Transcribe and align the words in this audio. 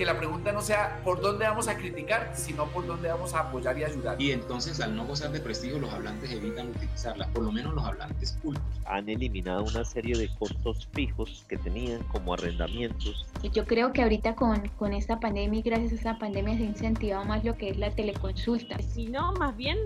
que 0.00 0.06
la 0.06 0.16
pregunta 0.16 0.50
no 0.50 0.62
sea 0.62 0.98
por 1.04 1.20
dónde 1.20 1.44
vamos 1.44 1.68
a 1.68 1.76
criticar, 1.76 2.32
sino 2.34 2.64
por 2.68 2.86
dónde 2.86 3.08
vamos 3.08 3.34
a 3.34 3.40
apoyar 3.40 3.76
y 3.76 3.84
ayudar. 3.84 4.18
Y 4.18 4.30
entonces 4.30 4.80
al 4.80 4.96
no 4.96 5.04
gozar 5.04 5.30
de 5.30 5.40
prestigio 5.40 5.78
los 5.78 5.92
hablantes 5.92 6.32
evitan 6.32 6.70
utilizarlas, 6.70 7.28
por 7.28 7.42
lo 7.42 7.52
menos 7.52 7.74
los 7.74 7.84
hablantes 7.84 8.38
cultos. 8.42 8.64
Han 8.86 9.10
eliminado 9.10 9.62
una 9.62 9.84
serie 9.84 10.16
de 10.16 10.30
costos 10.38 10.88
fijos 10.94 11.44
que 11.48 11.58
tenían 11.58 12.02
como 12.04 12.32
arrendamientos. 12.32 13.26
Yo 13.52 13.66
creo 13.66 13.92
que 13.92 14.00
ahorita 14.00 14.36
con, 14.36 14.68
con 14.78 14.94
esta 14.94 15.20
pandemia 15.20 15.60
y 15.60 15.62
gracias 15.62 15.92
a 15.92 15.96
esta 15.96 16.18
pandemia 16.18 16.56
se 16.56 16.62
ha 16.62 16.66
incentivado 16.66 17.26
más 17.26 17.44
lo 17.44 17.58
que 17.58 17.68
es 17.68 17.76
la 17.76 17.90
teleconsulta. 17.90 18.78
Si 18.80 19.04
no, 19.04 19.32
más 19.34 19.54
bien 19.54 19.76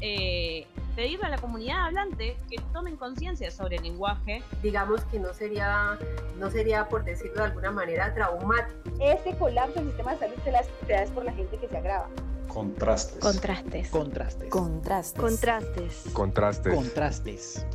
eh, 0.00 0.66
pedirle 0.94 1.26
a 1.26 1.28
la 1.30 1.38
comunidad 1.38 1.86
hablante 1.86 2.36
que 2.48 2.56
tomen 2.72 2.96
conciencia 2.96 3.50
sobre 3.50 3.76
el 3.76 3.82
lenguaje. 3.82 4.42
Digamos 4.62 5.04
que 5.06 5.18
no 5.18 5.32
sería, 5.32 5.98
no 6.38 6.50
sería 6.50 6.88
por 6.88 7.04
decirlo 7.04 7.36
de 7.36 7.44
alguna 7.44 7.70
manera, 7.70 8.12
traumático. 8.14 8.78
Este 9.00 9.36
colapso 9.36 9.80
del 9.80 9.88
sistema 9.88 10.12
de 10.12 10.18
salud 10.18 10.36
se 10.44 10.52
las 10.52 10.68
es 10.88 11.10
por 11.10 11.24
la 11.24 11.32
gente 11.32 11.56
que 11.56 11.68
se 11.68 11.76
agrava. 11.76 12.08
Contrastes. 12.48 13.18
Contrastes. 13.18 13.88
Contrastes. 13.88 14.50
Contrastes. 14.50 15.22
Contrastes. 15.22 16.04
Contrastes. 16.12 16.74
Contrastes. 16.74 17.66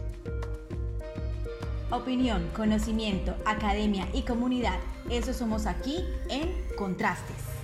Opinión, 1.89 2.49
conocimiento, 2.55 3.33
academia 3.45 4.07
y 4.13 4.23
comunidad. 4.23 4.77
Eso 5.09 5.33
somos 5.33 5.65
aquí 5.65 6.05
en 6.29 6.53
Contrastes. 6.75 7.56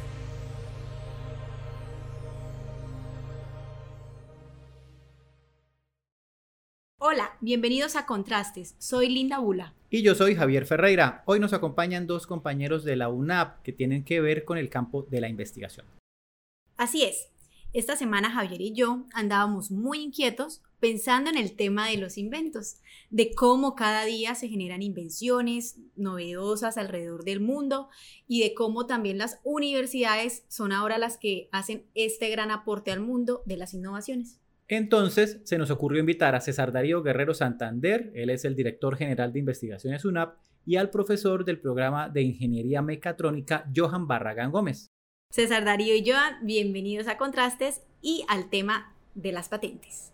Hola, 7.13 7.38
bienvenidos 7.41 7.95
a 7.95 8.08
Contrastes. 8.08 8.73
Soy 8.80 9.08
Linda 9.08 9.38
Bula. 9.38 9.76
Y 9.91 10.02
yo 10.02 10.16
soy 10.16 10.34
Javier 10.34 10.66
Ferreira. 10.66 11.21
Hoy 11.27 11.40
nos 11.40 11.54
acompañan 11.54 12.08
dos 12.08 12.26
compañeros 12.26 12.84
de 12.84 12.95
la 12.95 13.09
UNAP 13.09 13.62
que 13.62 13.71
tienen 13.71 14.04
que 14.04 14.20
ver 14.20 14.45
con 14.45 14.58
el 14.58 14.67
campo 14.67 15.04
de 15.04 15.21
la 15.21 15.30
investigación. 15.30 15.85
Así 16.76 17.04
es. 17.04 17.29
Esta 17.71 17.96
semana 17.98 18.32
Javier 18.32 18.62
y 18.62 18.73
yo 18.73 19.05
andábamos 19.13 19.70
muy 19.70 19.99
inquietos 19.99 20.63
pensando 20.79 21.29
en 21.29 21.38
el 21.38 21.55
tema 21.55 21.88
de 21.88 21.98
los 21.98 22.18
inventos, 22.18 22.77
de 23.12 23.35
cómo 23.35 23.76
cada 23.76 24.05
día 24.05 24.34
se 24.34 24.49
generan 24.49 24.82
invenciones 24.82 25.77
novedosas 25.95 26.79
alrededor 26.79 27.26
del 27.26 27.41
mundo 27.41 27.90
y 28.27 28.41
de 28.41 28.55
cómo 28.55 28.88
también 28.88 29.20
las 29.20 29.40
universidades 29.43 30.45
son 30.48 30.71
ahora 30.71 30.98
las 30.98 31.18
que 31.18 31.48
hacen 31.51 31.85
este 31.93 32.32
gran 32.32 32.49
aporte 32.49 32.91
al 32.91 33.01
mundo 33.01 33.43
de 33.45 33.57
las 33.57 33.76
innovaciones. 33.76 34.40
Entonces 34.68 35.42
se 35.44 35.58
nos 35.58 35.72
ocurrió 35.72 36.00
invitar 36.00 36.36
a 36.36 36.42
César 36.42 36.72
Darío 36.72 37.04
Guerrero 37.04 37.34
Santander, 37.34 38.12
él 38.16 38.30
es 38.30 38.46
el 38.46 38.56
director 38.56 38.96
general 38.96 39.34
de 39.34 39.40
investigaciones 39.40 40.06
UNAP, 40.06 40.38
y 40.66 40.78
al 40.78 40.90
profesor 40.90 41.44
del 41.44 41.60
programa 41.60 42.10
de 42.10 42.22
ingeniería 42.22 42.82
mecatrónica 42.82 43.70
Johan 43.76 44.08
Barragán 44.08 44.52
Gómez. 44.52 44.91
César 45.30 45.66
Darío 45.66 45.96
y 45.96 46.10
Johan, 46.10 46.46
bienvenidos 46.46 47.08
a 47.08 47.18
Contrastes 47.18 47.82
y 48.02 48.24
al 48.30 48.50
tema 48.50 48.96
de 49.16 49.32
las 49.32 49.50
patentes. 49.50 50.13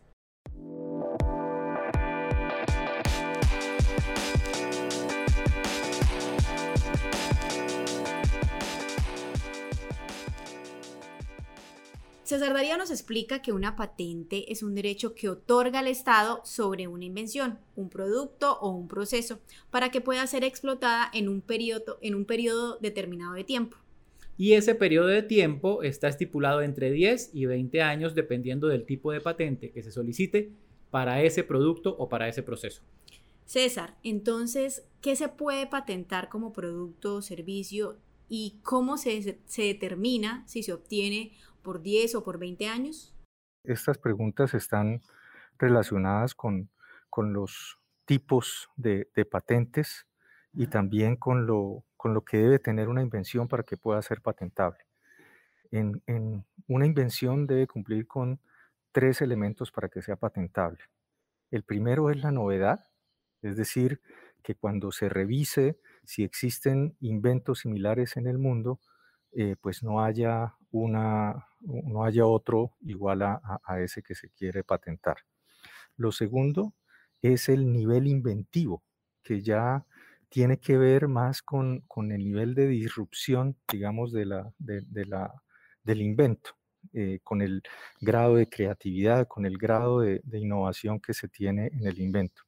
César 12.30 12.54
Darío 12.54 12.78
nos 12.78 12.92
explica 12.92 13.42
que 13.42 13.52
una 13.52 13.76
patente 13.76 14.52
es 14.52 14.62
un 14.62 14.76
derecho 14.76 15.16
que 15.16 15.30
otorga 15.30 15.80
el 15.80 15.88
Estado 15.88 16.42
sobre 16.44 16.88
una 16.88 17.06
invención, 17.06 17.58
un 17.76 17.90
producto 17.90 18.60
o 18.60 18.70
un 18.70 18.88
proceso, 18.88 19.40
para 19.72 19.90
que 19.90 20.00
pueda 20.00 20.28
ser 20.28 20.44
explotada 20.44 21.10
en 21.12 21.28
un 21.28 21.42
periodo, 21.42 21.98
en 22.04 22.14
un 22.14 22.26
periodo 22.26 22.78
determinado 22.78 23.34
de 23.34 23.46
tiempo. 23.46 23.78
Y 24.38 24.54
ese 24.54 24.76
periodo 24.76 25.08
de 25.08 25.24
tiempo 25.24 25.82
está 25.82 26.08
estipulado 26.08 26.62
entre 26.62 26.92
10 26.92 27.32
y 27.34 27.48
20 27.48 27.82
años 27.82 28.14
dependiendo 28.14 28.68
del 28.68 28.86
tipo 28.86 29.12
de 29.12 29.22
patente 29.22 29.72
que 29.72 29.82
se 29.82 29.92
solicite 29.92 30.52
para 30.92 31.24
ese 31.24 31.44
producto 31.44 31.96
o 31.98 32.10
para 32.10 32.28
ese 32.28 32.44
proceso. 32.44 32.84
César, 33.46 33.96
entonces, 34.04 34.86
¿qué 35.02 35.16
se 35.16 35.30
puede 35.30 35.66
patentar 35.66 36.30
como 36.30 36.54
producto 36.54 37.16
o 37.16 37.22
servicio 37.24 37.98
y 38.30 38.60
cómo 38.62 38.98
se, 39.00 39.40
se 39.48 39.64
determina 39.64 40.44
si 40.48 40.62
se 40.62 40.74
obtiene 40.74 41.32
por 41.62 41.82
10 41.82 42.16
o 42.16 42.24
por 42.24 42.40
20 42.40 42.68
años? 42.68 43.16
Estas 43.64 43.98
preguntas 43.98 44.54
están 44.54 45.02
relacionadas 45.58 46.34
con, 46.34 46.70
con 47.10 47.34
los 47.34 47.80
tipos 48.06 48.70
de, 48.76 49.08
patentes 49.30 50.08
y 50.54 50.68
también 50.68 51.16
con 51.16 51.46
lo, 51.46 51.86
con 51.96 52.14
lo 52.14 52.24
que 52.24 52.38
debe 52.38 52.60
tener 52.60 52.90
una 52.90 53.02
invención 53.02 53.48
para 53.48 53.64
que 53.64 53.78
pueda 53.78 54.02
ser 54.02 54.22
patentable. 54.22 54.80
En, 55.72 56.02
en, 56.08 56.46
una 56.68 56.86
invención 56.86 57.46
debe 57.46 57.68
cumplir 57.68 58.08
con 58.08 58.40
tres 58.92 59.22
elementos 59.22 59.72
para 59.72 59.90
que 59.90 60.02
sea 60.02 60.16
patentable. 60.16 60.80
El 61.52 61.64
primero 61.64 62.10
es 62.10 62.18
la 62.24 62.32
novedad, 62.32 62.84
es 63.42 63.56
decir, 63.56 64.02
que 64.44 64.56
cuando 64.56 64.92
se 64.92 65.10
revise 65.10 65.80
si 66.04 66.24
existen 66.24 66.96
inventos 67.02 67.60
similares 67.60 68.18
en 68.18 68.28
el 68.28 68.38
mundo, 68.40 68.80
eh, 69.32 69.56
pues 69.62 69.84
no 69.84 70.02
haya, 70.04 70.56
una, 70.72 71.48
no 71.62 72.04
haya 72.04 72.26
otro 72.26 72.76
igual 72.82 73.22
a, 73.24 73.60
ese 73.80 74.02
que 74.04 74.16
se 74.16 74.30
quiere 74.30 74.64
patentar. 74.64 75.18
Lo 75.98 76.12
segundo 76.12 76.74
es 77.22 77.50
el 77.50 77.72
nivel 77.72 78.08
inventivo, 78.08 78.84
que 79.24 79.42
ya 79.42 79.86
tiene 80.30 80.60
que 80.60 80.78
ver 80.78 81.08
más 81.08 81.42
con, 81.42 81.84
el 81.96 82.24
nivel 82.24 82.54
de 82.56 82.68
disrupción, 82.68 83.58
digamos, 83.72 84.12
de 84.12 84.26
la, 84.26 84.54
de, 84.60 85.06
la, 85.06 85.34
del 85.84 86.02
invento, 86.02 86.52
eh, 86.94 87.20
con 87.24 87.42
el 87.42 87.64
grado 88.00 88.36
de 88.36 88.48
creatividad, 88.48 89.28
con 89.28 89.46
el 89.46 89.58
grado 89.58 90.02
de, 90.02 90.22
innovación 90.32 91.00
que 91.00 91.14
se 91.14 91.28
tiene 91.28 91.68
en 91.68 91.88
el 91.88 92.00
invento. 92.00 92.44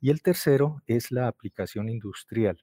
Y 0.00 0.10
el 0.10 0.22
tercero 0.22 0.82
es 0.86 1.10
la 1.12 1.28
aplicación 1.28 1.88
industrial, 1.88 2.58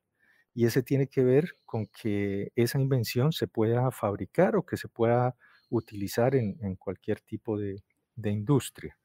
y 0.58 0.66
ese 0.66 0.82
tiene 0.82 1.06
que 1.06 1.24
ver 1.24 1.56
con 1.68 1.86
que 1.86 2.52
esa 2.56 2.80
invención 2.80 3.32
se 3.32 3.46
pueda 3.46 3.92
fabricar 3.92 4.56
o 4.56 4.66
que 4.66 4.76
se 4.76 4.88
pueda 4.88 5.36
utilizar 5.70 6.34
en, 6.34 6.76
cualquier 6.78 7.22
tipo 7.22 7.60
de, 7.60 7.84
industria. 8.24 8.98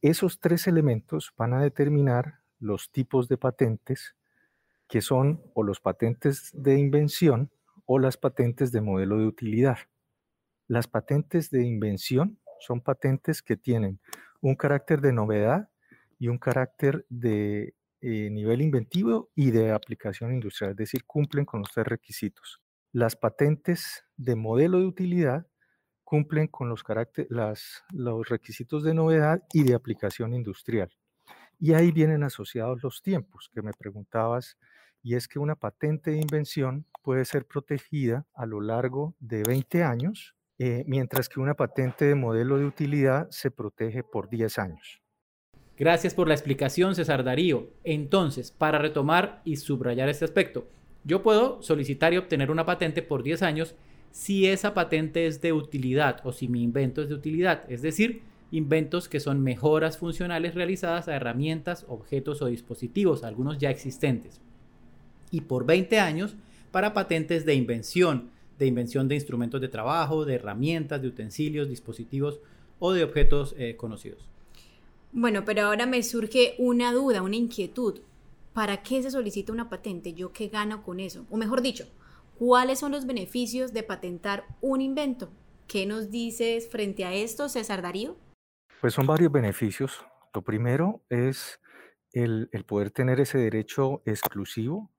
Esos 0.00 0.38
tres 0.38 0.68
elementos 0.68 1.32
van 1.36 1.52
a 1.52 1.60
determinar 1.60 2.42
los 2.60 2.92
tipos 2.92 3.26
de 3.26 3.36
patentes 3.36 4.14
que 4.86 5.00
son 5.00 5.42
o 5.52 5.64
los 5.64 5.80
patentes 5.80 6.52
de 6.54 6.78
invención 6.78 7.50
o 7.84 7.98
las 7.98 8.16
patentes 8.16 8.70
de 8.70 8.80
modelo 8.80 9.18
de 9.18 9.26
utilidad. 9.26 9.78
Las 10.68 10.86
patentes 10.86 11.50
de 11.50 11.64
invención 11.66 12.38
son 12.60 12.82
patentes 12.82 13.42
que 13.42 13.56
tienen 13.56 13.98
un 14.40 14.54
carácter 14.54 15.00
de 15.00 15.12
novedad 15.12 15.70
y 16.20 16.28
un 16.28 16.38
carácter 16.38 17.04
de 17.08 17.74
eh, 18.00 18.30
nivel 18.30 18.62
inventivo 18.62 19.30
y 19.34 19.50
de 19.50 19.72
aplicación 19.72 20.32
industrial, 20.32 20.72
es 20.72 20.76
decir, 20.76 21.04
cumplen 21.04 21.44
con 21.44 21.60
los 21.60 21.72
tres 21.72 21.86
requisitos. 21.86 22.60
Las 22.92 23.16
patentes 23.16 24.04
de 24.16 24.36
modelo 24.36 24.78
de 24.78 24.86
utilidad 24.86 25.46
cumplen 26.04 26.46
con 26.46 26.70
los, 26.70 26.84
requisitos 28.28 28.82
de 28.82 28.94
novedad 28.94 29.42
y 29.52 29.62
de 29.64 29.74
aplicación 29.74 30.32
industrial. 30.32 30.90
Y 31.58 31.74
ahí 31.74 31.92
vienen 31.92 32.22
asociados 32.22 32.82
los 32.82 33.02
tiempos 33.02 33.50
que 33.52 33.60
me 33.60 33.72
preguntabas, 33.72 34.56
y 35.02 35.16
es 35.16 35.28
que 35.28 35.38
una 35.38 35.54
patente 35.54 36.12
de 36.12 36.18
invención 36.18 36.86
puede 37.02 37.26
ser 37.26 37.46
protegida 37.46 38.26
a 38.32 38.46
lo 38.46 38.60
largo 38.60 39.16
de 39.18 39.42
20 39.42 39.82
años, 39.82 40.34
eh, 40.58 40.82
mientras 40.86 41.28
que 41.28 41.40
una 41.40 41.54
patente 41.54 42.06
de 42.06 42.14
modelo 42.14 42.58
de 42.58 42.64
utilidad 42.64 43.28
se 43.30 43.50
protege 43.50 44.02
por 44.02 44.30
10 44.30 44.58
años. 44.58 45.02
Gracias 45.78 46.12
por 46.12 46.26
la 46.26 46.34
explicación, 46.34 46.96
César 46.96 47.22
Darío. 47.22 47.68
Entonces, 47.84 48.50
para 48.50 48.78
retomar 48.78 49.40
y 49.44 49.56
subrayar 49.56 50.08
este 50.08 50.24
aspecto, 50.24 50.66
yo 51.04 51.22
puedo 51.22 51.62
solicitar 51.62 52.12
y 52.12 52.16
obtener 52.16 52.50
una 52.50 52.66
patente 52.66 53.00
por 53.00 53.22
10 53.22 53.42
años 53.42 53.76
si 54.10 54.46
esa 54.46 54.74
patente 54.74 55.26
es 55.26 55.40
de 55.40 55.52
utilidad 55.52 56.20
o 56.24 56.32
si 56.32 56.48
mi 56.48 56.64
invento 56.64 57.00
es 57.00 57.08
de 57.08 57.14
utilidad, 57.14 57.62
es 57.70 57.82
decir, 57.82 58.22
inventos 58.50 59.08
que 59.08 59.20
son 59.20 59.42
mejoras 59.42 59.98
funcionales 59.98 60.56
realizadas 60.56 61.06
a 61.06 61.14
herramientas, 61.14 61.84
objetos 61.88 62.42
o 62.42 62.46
dispositivos, 62.46 63.22
algunos 63.22 63.58
ya 63.58 63.70
existentes. 63.70 64.40
Y 65.30 65.42
por 65.42 65.64
20 65.64 66.00
años 66.00 66.34
para 66.72 66.92
patentes 66.92 67.44
de 67.44 67.54
invención, 67.54 68.30
de 68.58 68.66
invención 68.66 69.06
de 69.06 69.14
instrumentos 69.14 69.60
de 69.60 69.68
trabajo, 69.68 70.24
de 70.24 70.34
herramientas, 70.34 71.00
de 71.00 71.08
utensilios, 71.08 71.68
dispositivos 71.68 72.40
o 72.80 72.92
de 72.92 73.04
objetos 73.04 73.54
eh, 73.58 73.76
conocidos. 73.76 74.28
Bueno, 75.12 75.44
pero 75.44 75.62
ahora 75.66 75.86
me 75.86 76.02
surge 76.02 76.54
una 76.58 76.92
duda, 76.92 77.22
una 77.22 77.36
inquietud. 77.36 78.00
¿Para 78.52 78.82
qué 78.82 79.02
se 79.02 79.10
solicita 79.10 79.52
una 79.52 79.70
patente? 79.70 80.14
¿Yo 80.14 80.32
qué 80.32 80.48
gano 80.48 80.82
con 80.82 81.00
eso? 81.00 81.26
O 81.30 81.36
mejor 81.36 81.62
dicho, 81.62 81.86
¿cuáles 82.38 82.80
son 82.80 82.92
los 82.92 83.06
beneficios 83.06 83.72
de 83.72 83.82
patentar 83.82 84.44
un 84.60 84.80
invento? 84.80 85.30
¿Qué 85.66 85.86
nos 85.86 86.10
dices 86.10 86.68
frente 86.68 87.04
a 87.04 87.14
esto, 87.14 87.48
César 87.48 87.82
Darío? 87.82 88.16
Pues 88.80 88.94
son 88.94 89.06
varios 89.06 89.32
beneficios. 89.32 90.04
Lo 90.34 90.42
primero 90.42 91.02
es 91.08 91.60
el, 92.12 92.48
poder 92.66 92.90
tener 92.90 93.20
ese 93.20 93.38
derecho 93.38 94.02
exclusivo 94.04 94.90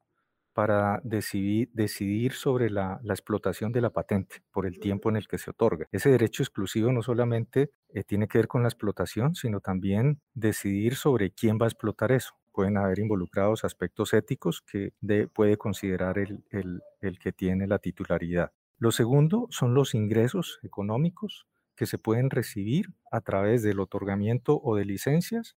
para 0.60 1.00
decidir, 1.06 2.34
sobre 2.34 2.70
la, 2.70 3.00
explotación 3.06 3.72
de 3.72 3.80
la 3.80 3.92
patente 3.92 4.44
por 4.52 4.66
el 4.66 4.78
tiempo 4.78 5.10
en 5.10 5.16
el 5.16 5.26
que 5.26 5.38
se 5.38 5.52
otorga. 5.52 5.88
Ese 5.94 6.10
derecho 6.10 6.44
exclusivo 6.44 6.92
no 6.92 7.02
solamente 7.02 7.72
eh, 7.94 8.04
tiene 8.04 8.28
que 8.28 8.40
ver 8.40 8.50
con 8.50 8.64
la 8.64 8.68
explotación, 8.68 9.36
sino 9.36 9.62
también 9.62 10.20
decidir 10.34 10.96
sobre 10.96 11.32
quién 11.32 11.60
va 11.62 11.66
a 11.66 11.70
explotar 11.70 12.12
eso. 12.12 12.34
Pueden 12.52 12.76
haber 12.76 13.00
involucrados 13.00 13.64
aspectos 13.64 14.14
éticos 14.14 14.62
que 14.62 14.92
de, 15.00 15.30
puede 15.30 15.56
considerar 15.56 16.18
el 16.18 17.20
que 17.20 17.32
tiene 17.32 17.66
la 17.66 17.80
titularidad. 17.80 18.52
Lo 18.80 18.92
segundo 18.92 19.48
son 19.52 19.74
los 19.74 19.96
ingresos 19.96 20.60
económicos 20.62 21.48
que 21.78 21.86
se 21.86 22.00
pueden 22.00 22.30
recibir 22.30 22.88
a 23.12 23.22
través 23.22 23.64
del 23.64 23.80
otorgamiento 23.80 24.60
o 24.62 24.76
de 24.76 24.84
licencias 24.84 25.56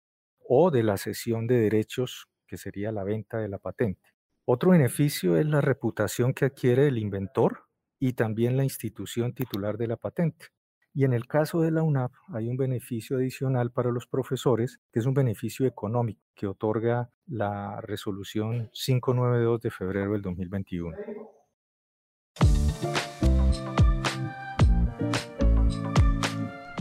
o 0.48 0.70
de 0.70 0.84
la 0.84 0.96
cesión 0.96 1.48
de 1.48 1.58
derechos, 1.58 2.28
que 2.46 2.56
sería 2.56 2.92
la 2.92 3.02
venta 3.02 3.38
de 3.38 3.48
la 3.48 3.58
patente. 3.58 4.11
Otro 4.44 4.72
beneficio 4.72 5.36
es 5.36 5.46
la 5.46 5.60
reputación 5.60 6.34
que 6.34 6.46
adquiere 6.46 6.88
el 6.88 6.98
inventor 6.98 7.66
y 8.00 8.14
también 8.14 8.56
la 8.56 8.64
institución 8.64 9.34
titular 9.34 9.76
de 9.76 9.86
la 9.86 9.96
patente. 9.96 10.46
Y 10.92 11.04
en 11.04 11.12
el 11.12 11.28
caso 11.28 11.60
de 11.60 11.70
la 11.70 11.84
UNAP 11.84 12.12
hay 12.34 12.48
un 12.48 12.56
beneficio 12.56 13.18
adicional 13.18 13.70
para 13.70 13.92
los 13.92 14.08
profesores, 14.08 14.80
que 14.92 14.98
es 14.98 15.06
un 15.06 15.14
beneficio 15.14 15.64
económico 15.64 16.20
que 16.34 16.48
otorga 16.48 17.08
la 17.26 17.80
resolución 17.82 18.68
592 18.72 19.60
de 19.60 19.70
febrero 19.70 20.12
del 20.12 20.22
2021. 20.22 20.96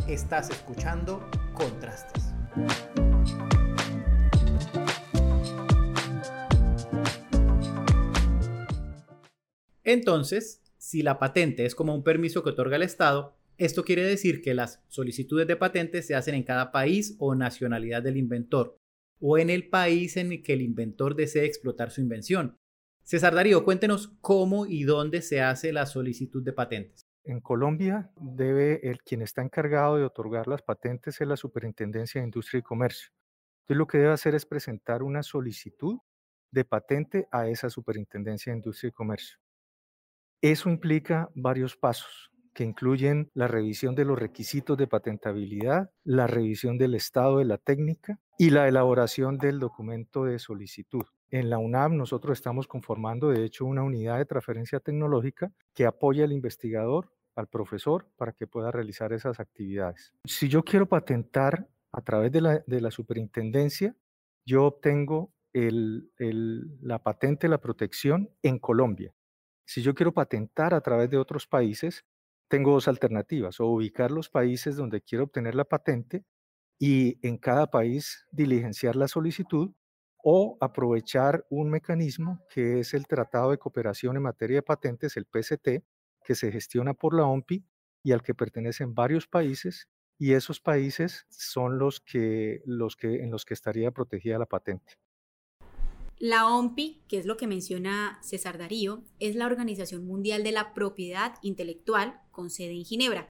Estás 0.07 0.49
escuchando 0.49 1.29
Contrastes. 1.53 2.33
Entonces, 9.91 10.61
si 10.77 11.03
la 11.03 11.19
patente 11.19 11.65
es 11.65 11.75
como 11.75 11.93
un 11.93 12.03
permiso 12.03 12.43
que 12.43 12.51
otorga 12.51 12.77
el 12.77 12.81
Estado, 12.81 13.35
esto 13.57 13.83
quiere 13.83 14.03
decir 14.03 14.41
que 14.41 14.53
las 14.53 14.81
solicitudes 14.87 15.47
de 15.47 15.57
patente 15.57 16.01
se 16.01 16.15
hacen 16.15 16.33
en 16.33 16.43
cada 16.43 16.71
país 16.71 17.17
o 17.19 17.35
nacionalidad 17.35 18.01
del 18.01 18.15
inventor, 18.15 18.77
o 19.19 19.37
en 19.37 19.49
el 19.49 19.67
país 19.69 20.15
en 20.15 20.31
el 20.31 20.43
que 20.43 20.53
el 20.53 20.61
inventor 20.61 21.15
desee 21.15 21.45
explotar 21.45 21.91
su 21.91 21.99
invención. 21.99 22.57
César 23.03 23.35
Darío, 23.35 23.65
cuéntenos 23.65 24.15
cómo 24.21 24.65
y 24.65 24.83
dónde 24.83 25.21
se 25.21 25.41
hace 25.41 25.73
la 25.73 25.85
solicitud 25.85 26.41
de 26.41 26.53
patentes. 26.53 27.01
En 27.25 27.41
Colombia 27.41 28.09
debe 28.15 28.79
el 28.89 29.01
quien 29.03 29.21
está 29.21 29.41
encargado 29.41 29.97
de 29.97 30.05
otorgar 30.05 30.47
las 30.47 30.61
patentes 30.61 31.19
es 31.19 31.27
la 31.27 31.35
Superintendencia 31.35 32.21
de 32.21 32.27
Industria 32.27 32.59
y 32.59 32.63
Comercio. 32.63 33.11
Entonces 33.63 33.77
lo 33.77 33.87
que 33.87 33.97
debe 33.97 34.13
hacer 34.13 34.35
es 34.35 34.45
presentar 34.45 35.03
una 35.03 35.21
solicitud 35.21 35.99
de 36.49 36.63
patente 36.63 37.27
a 37.29 37.49
esa 37.49 37.69
Superintendencia 37.69 38.53
de 38.53 38.57
Industria 38.57 38.87
y 38.87 38.93
Comercio. 38.93 39.37
Eso 40.41 40.69
implica 40.69 41.29
varios 41.35 41.77
pasos 41.77 42.31
que 42.53 42.63
incluyen 42.63 43.29
la 43.33 43.47
revisión 43.47 43.95
de 43.95 44.05
los 44.05 44.19
requisitos 44.19 44.77
de 44.77 44.87
patentabilidad, 44.87 45.91
la 46.03 46.27
revisión 46.27 46.77
del 46.77 46.95
estado 46.95 47.37
de 47.37 47.45
la 47.45 47.57
técnica 47.57 48.19
y 48.37 48.49
la 48.49 48.67
elaboración 48.67 49.37
del 49.37 49.59
documento 49.59 50.25
de 50.25 50.39
solicitud. 50.39 51.05
En 51.29 51.49
la 51.49 51.59
UNAM 51.59 51.95
nosotros 51.95 52.37
estamos 52.37 52.67
conformando, 52.67 53.29
de 53.29 53.45
hecho, 53.45 53.65
una 53.65 53.83
unidad 53.83 54.17
de 54.17 54.25
transferencia 54.25 54.79
tecnológica 54.79 55.53
que 55.73 55.85
apoya 55.85 56.25
al 56.25 56.33
investigador, 56.33 57.13
al 57.35 57.47
profesor, 57.47 58.07
para 58.17 58.33
que 58.33 58.47
pueda 58.47 58.71
realizar 58.71 59.13
esas 59.13 59.39
actividades. 59.39 60.11
Si 60.25 60.49
yo 60.49 60.63
quiero 60.63 60.87
patentar 60.87 61.69
a 61.93 62.01
través 62.01 62.31
de 62.31 62.41
la, 62.41 62.63
de 62.65 62.81
la 62.81 62.91
superintendencia, 62.91 63.95
yo 64.45 64.65
obtengo 64.65 65.33
la 65.53 66.99
patente, 66.99 67.47
la 67.47 67.59
protección 67.59 68.29
en 68.41 68.59
Colombia. 68.59 69.13
Si 69.73 69.81
yo 69.81 69.95
quiero 69.95 70.13
patentar 70.13 70.73
a 70.73 70.81
través 70.81 71.09
de 71.09 71.17
otros 71.17 71.47
países, 71.47 72.03
tengo 72.49 72.73
dos 72.73 72.89
alternativas, 72.89 73.61
o 73.61 73.67
ubicar 73.67 74.11
los 74.11 74.29
países 74.29 74.75
donde 74.75 74.99
quiero 74.99 75.23
obtener 75.23 75.55
la 75.55 75.63
patente 75.63 76.25
y 76.77 77.25
en 77.25 77.37
cada 77.37 77.67
país 77.67 78.27
diligenciar 78.33 78.97
la 78.97 79.07
solicitud 79.07 79.71
o 80.21 80.57
aprovechar 80.59 81.45
un 81.49 81.69
mecanismo 81.69 82.45
que 82.49 82.81
es 82.81 82.93
el 82.93 83.07
Tratado 83.07 83.51
de 83.51 83.59
Cooperación 83.59 84.17
en 84.17 84.23
Materia 84.23 84.57
de 84.57 84.61
Patentes, 84.61 85.15
el 85.15 85.25
PCT, 85.25 85.85
que 86.25 86.35
se 86.35 86.51
gestiona 86.51 86.93
por 86.93 87.13
la 87.15 87.25
OMPI 87.25 87.65
y 88.03 88.11
al 88.11 88.23
que 88.23 88.35
pertenecen 88.35 88.93
varios 88.93 89.25
países 89.25 89.87
y 90.19 90.33
esos 90.33 90.59
países 90.59 91.25
son 91.29 91.79
los 91.79 92.01
que, 92.01 92.61
los 92.65 92.97
que, 92.97 93.23
en 93.23 93.31
los 93.31 93.45
que 93.45 93.53
estaría 93.53 93.91
protegida 93.91 94.37
la 94.37 94.47
patente. 94.47 94.97
La 96.21 96.47
OMPI, 96.47 97.01
que 97.07 97.17
es 97.17 97.25
lo 97.25 97.35
que 97.35 97.47
menciona 97.47 98.19
César 98.21 98.59
Darío, 98.59 99.03
es 99.19 99.35
la 99.35 99.47
Organización 99.47 100.05
Mundial 100.05 100.43
de 100.43 100.51
la 100.51 100.75
Propiedad 100.75 101.33
Intelectual 101.41 102.21
con 102.29 102.51
sede 102.51 102.73
en 102.73 102.85
Ginebra. 102.85 103.27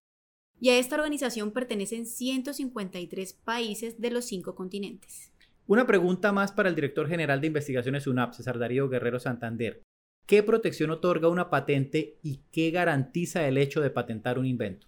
Y 0.59 0.71
a 0.71 0.77
esta 0.77 0.97
organización 0.97 1.51
pertenecen 1.51 2.05
153 2.05 3.31
países 3.31 4.01
de 4.01 4.11
los 4.11 4.25
cinco 4.25 4.55
continentes. 4.55 5.31
Una 5.67 5.87
pregunta 5.87 6.33
más 6.33 6.51
para 6.51 6.67
el 6.67 6.75
director 6.75 7.07
general 7.07 7.39
de 7.39 7.47
investigaciones 7.47 8.07
UNAP, 8.07 8.33
César 8.33 8.59
Darío 8.59 8.89
Guerrero 8.89 9.21
Santander. 9.21 9.81
¿Qué 10.27 10.43
protección 10.43 10.91
otorga 10.91 11.29
una 11.29 11.49
patente 11.49 12.19
y 12.21 12.41
qué 12.51 12.71
garantiza 12.71 13.47
el 13.47 13.57
hecho 13.57 13.79
de 13.79 13.91
patentar 13.91 14.37
un 14.37 14.45
invento? 14.45 14.87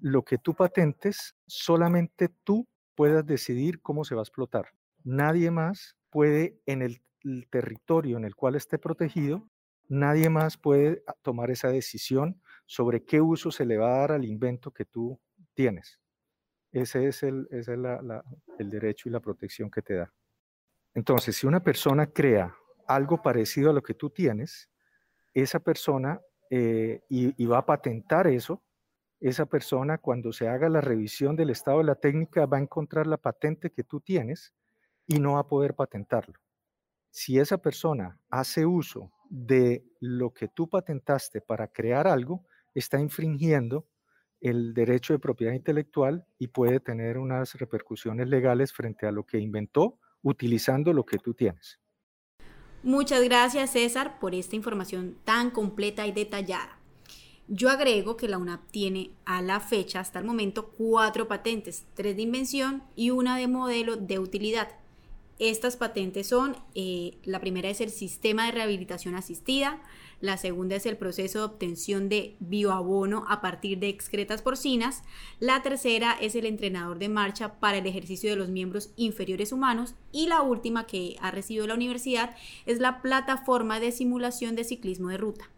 Lo 0.00 0.22
que 0.22 0.38
tú 0.38 0.54
patentes, 0.54 1.34
solamente 1.46 2.30
tú 2.44 2.66
puedas 2.94 3.26
decidir 3.26 3.82
cómo 3.82 4.04
se 4.04 4.14
va 4.14 4.22
a 4.22 4.24
explotar. 4.24 4.68
Nadie 5.04 5.50
más 5.50 5.98
puede, 6.14 6.60
en 6.66 6.80
el, 6.80 7.02
territorio 7.50 8.18
en 8.18 8.24
el 8.24 8.36
cual 8.36 8.54
esté 8.54 8.78
protegido, 8.78 9.50
nadie 9.88 10.28
más 10.30 10.56
puede 10.56 11.02
tomar 11.22 11.50
esa 11.50 11.70
decisión 11.70 12.40
sobre 12.66 13.02
qué 13.02 13.20
uso 13.20 13.50
se 13.50 13.66
le 13.66 13.78
va 13.78 13.88
a 13.88 13.98
dar 13.98 14.12
al 14.12 14.24
invento 14.24 14.70
que 14.70 14.84
tú 14.84 15.18
tienes. 15.54 15.98
Ese 16.70 17.08
es, 17.08 17.24
el, 17.24 17.48
ese 17.50 17.74
es 17.74 17.78
el 18.58 18.70
derecho 18.70 19.08
y 19.08 19.12
la 19.12 19.18
protección 19.18 19.72
que 19.72 19.82
te 19.82 19.94
da. 19.94 20.14
Entonces, 20.94 21.34
si 21.34 21.48
una 21.48 21.64
persona 21.64 22.06
crea 22.06 22.54
algo 22.86 23.20
parecido 23.20 23.70
a 23.70 23.72
lo 23.72 23.82
que 23.82 23.94
tú 23.94 24.10
tienes, 24.10 24.70
esa 25.32 25.58
persona, 25.58 26.20
eh, 26.50 27.02
y, 27.08 27.46
va 27.46 27.58
a 27.58 27.66
patentar 27.66 28.28
eso, 28.28 28.62
esa 29.18 29.46
persona 29.46 29.98
cuando 29.98 30.32
se 30.32 30.46
haga 30.46 30.68
la 30.68 30.80
revisión 30.80 31.34
del 31.34 31.50
estado 31.50 31.78
de 31.78 31.84
la 31.84 31.96
técnica 31.96 32.46
va 32.46 32.58
a 32.58 32.60
encontrar 32.60 33.08
la 33.08 33.16
patente 33.16 33.72
que 33.72 33.82
tú 33.82 34.00
tienes 34.00 34.54
y 35.06 35.20
no 35.20 35.34
va 35.34 35.40
a 35.40 35.48
poder 35.48 35.74
patentarlo. 35.74 36.34
Si 37.10 37.38
esa 37.38 37.58
persona 37.58 38.18
hace 38.28 38.66
uso 38.66 39.12
de 39.28 39.84
lo 40.00 40.32
que 40.32 40.48
tú 40.48 40.68
patentaste 40.68 41.40
para 41.40 41.68
crear 41.68 42.06
algo, 42.06 42.44
está 42.74 43.00
infringiendo 43.00 43.86
el 44.40 44.74
derecho 44.74 45.12
de 45.12 45.18
propiedad 45.18 45.54
intelectual 45.54 46.26
y 46.38 46.48
puede 46.48 46.80
tener 46.80 47.18
unas 47.18 47.54
repercusiones 47.54 48.28
legales 48.28 48.72
frente 48.72 49.06
a 49.06 49.12
lo 49.12 49.24
que 49.24 49.38
inventó 49.38 49.98
utilizando 50.22 50.92
lo 50.92 51.04
que 51.04 51.18
tú 51.18 51.34
tienes. 51.34 51.80
Muchas 52.82 53.22
gracias 53.24 53.70
César 53.70 54.18
por 54.18 54.34
esta 54.34 54.56
información 54.56 55.16
tan 55.24 55.50
completa 55.50 56.06
y 56.06 56.12
detallada. 56.12 56.78
Yo 57.48 57.70
agrego 57.70 58.16
que 58.16 58.28
la 58.28 58.38
UNAP 58.38 58.70
tiene 58.70 59.12
a 59.24 59.40
la 59.40 59.60
fecha, 59.60 60.00
hasta 60.00 60.18
el 60.18 60.24
momento, 60.24 60.70
cuatro 60.70 61.28
patentes, 61.28 61.86
tres 61.94 62.16
de 62.16 62.22
invención 62.22 62.82
y 62.96 63.10
una 63.10 63.36
de 63.38 63.48
modelo 63.48 63.96
de 63.96 64.18
utilidad. 64.18 64.83
Estas 65.40 65.76
patentes 65.76 66.28
son, 66.28 66.56
eh, 66.76 67.18
la 67.24 67.40
primera 67.40 67.68
es 67.68 67.80
el 67.80 67.90
sistema 67.90 68.46
de 68.46 68.52
rehabilitación 68.52 69.16
asistida, 69.16 69.82
la 70.20 70.36
segunda 70.36 70.76
es 70.76 70.86
el 70.86 70.96
proceso 70.96 71.40
de 71.40 71.44
obtención 71.46 72.08
de 72.08 72.36
bioabono 72.38 73.24
a 73.28 73.40
partir 73.40 73.80
de 73.80 73.88
excretas 73.88 74.42
porcinas, 74.42 75.02
la 75.40 75.60
tercera 75.62 76.16
es 76.20 76.36
el 76.36 76.46
entrenador 76.46 77.00
de 77.00 77.08
marcha 77.08 77.58
para 77.58 77.78
el 77.78 77.86
ejercicio 77.86 78.30
de 78.30 78.36
los 78.36 78.48
miembros 78.48 78.92
inferiores 78.94 79.50
humanos 79.50 79.96
y 80.12 80.28
la 80.28 80.40
última 80.40 80.86
que 80.86 81.16
ha 81.20 81.32
recibido 81.32 81.66
la 81.66 81.74
universidad 81.74 82.36
es 82.64 82.78
la 82.78 83.02
plataforma 83.02 83.80
de 83.80 83.90
simulación 83.90 84.54
de 84.54 84.62
ciclismo 84.62 85.08
de 85.08 85.16
ruta. 85.16 85.50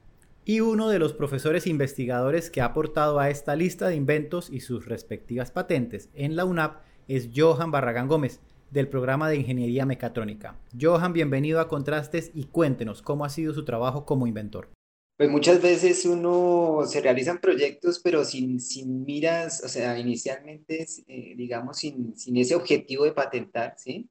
Y 0.47 0.61
uno 0.61 0.88
de 0.88 0.99
los 0.99 1.12
profesores 1.12 1.66
investigadores 1.66 2.50
que 2.50 2.62
ha 2.62 2.66
aportado 2.66 3.18
a 3.18 3.28
esta 3.28 3.56
lista 3.56 3.88
de 3.88 3.97
inventos 3.97 4.49
y 4.49 4.61
sus 4.61 4.87
respectivas 4.87 5.50
patentes 5.50 6.09
en 6.14 6.35
la 6.35 6.47
UNAP 6.47 6.80
es 7.09 7.30
Johan 7.35 7.71
Barragán 7.71 8.09
Gómez 8.09 8.40
del 8.71 8.89
programa 8.89 9.29
de 9.29 9.37
Ingeniería 9.37 9.87
Mecatrónica. 9.87 10.59
Johan, 10.79 11.13
bienvenido 11.13 11.61
a 11.61 11.69
Contrastes 11.69 12.31
y 12.35 12.45
cuéntenos 12.45 13.03
cómo 13.03 13.25
ha 13.25 13.31
sido 13.31 13.55
su 13.55 13.65
trabajo 13.65 14.05
como 14.05 14.27
inventor. 14.27 14.69
Pues 15.17 15.31
muchas 15.31 15.63
veces 15.63 16.05
uno 16.05 16.83
se 16.87 17.01
realizan 17.01 17.41
proyectos, 17.41 18.01
pero 18.01 18.23
sin, 18.25 18.61
sin 18.61 19.05
miras, 19.05 19.63
o 19.65 19.69
sea, 19.69 19.99
inicialmente, 19.99 20.87
eh, 21.07 21.35
digamos, 21.37 21.79
sin, 21.79 22.15
sin, 22.19 22.37
ese 22.37 22.55
objetivo 22.55 23.05
de 23.05 23.13
patentar, 23.13 23.75
¿sí? 23.79 24.11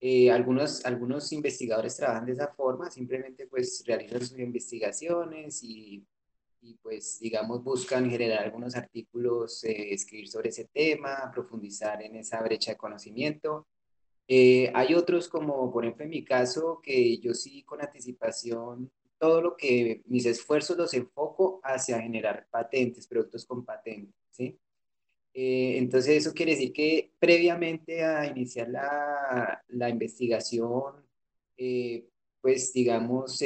Eh, 0.00 0.30
algunos, 0.30 0.84
algunos 0.84 1.32
investigadores 1.32 1.96
trabajan 1.96 2.26
de 2.26 2.32
esa 2.32 2.48
forma, 2.48 2.90
simplemente 2.90 3.46
pues 3.48 3.82
realizan 3.86 4.20
sus 4.20 4.38
investigaciones 4.38 5.64
y, 5.64 6.06
y 6.60 6.74
pues, 6.74 7.18
digamos, 7.18 7.64
buscan 7.64 8.08
generar 8.08 8.44
algunos 8.44 8.76
artículos, 8.76 9.64
eh, 9.64 9.92
escribir 9.92 10.28
sobre 10.28 10.50
ese 10.50 10.66
tema, 10.66 11.28
profundizar 11.32 12.02
en 12.02 12.14
esa 12.16 12.40
brecha 12.42 12.72
de 12.72 12.76
conocimiento 12.76 13.66
Eh, 14.28 14.72
hay 14.74 14.94
otros 14.94 15.28
como, 15.28 15.70
por 15.72 15.84
ejemplo, 15.84 16.04
en 16.04 16.10
mi 16.10 16.24
caso, 16.24 16.80
que 16.82 17.18
yo 17.18 17.32
sí 17.32 17.62
con 17.62 17.80
anticipación, 17.80 18.90
todo 19.18 19.40
lo 19.40 19.56
que 19.56 20.02
mis 20.06 20.26
esfuerzos 20.26 20.76
los 20.76 20.92
enfoco 20.94 21.60
hacia 21.62 22.00
generar 22.00 22.46
patentes, 22.50 23.06
productos 23.06 23.46
con 23.46 23.64
patentes, 23.64 24.14
¿sí? 24.30 24.58
Eh, 25.32 25.78
entonces 25.78 26.16
eso 26.16 26.34
quiere 26.34 26.52
decir 26.52 26.72
que 26.72 27.12
previamente 27.18 28.02
a 28.02 28.26
iniciar 28.26 28.68
la, 28.68 29.62
la 29.68 29.88
investigación, 29.90 31.06
eh, 31.56 32.08
pues 32.40 32.72
digamos, 32.72 33.42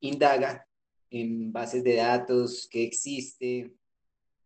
indaga 0.00 0.66
en 1.10 1.52
bases 1.52 1.84
de 1.84 1.96
datos, 1.96 2.68
qué 2.70 2.84
existe, 2.84 3.72